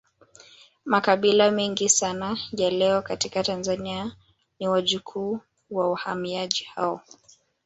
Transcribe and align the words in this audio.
Makabila 0.85 1.51
mengi 1.51 1.89
sana 1.89 2.37
ya 2.51 2.69
leo 2.69 3.01
katika 3.01 3.43
Tanzania 3.43 4.15
ni 4.59 4.67
wajukuu 4.67 5.39
wa 5.71 5.89
wahamiaji 5.89 6.63
hao 6.75 7.01